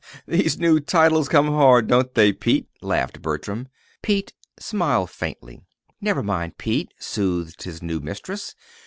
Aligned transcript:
"These 0.27 0.57
new 0.57 0.79
titles 0.79 1.29
come 1.29 1.45
hard, 1.49 1.85
don't 1.85 2.11
they, 2.15 2.33
Pete?" 2.33 2.67
laughed 2.81 3.21
Bertram. 3.21 3.67
Pete 4.01 4.33
smiled 4.57 5.11
faintly. 5.11 5.61
"Never 6.01 6.23
mind, 6.23 6.57
Pete," 6.57 6.91
soothed 6.97 7.61
his 7.61 7.83
new 7.83 7.99
mistress. 7.99 8.55